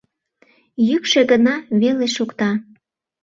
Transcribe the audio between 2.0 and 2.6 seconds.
шокта.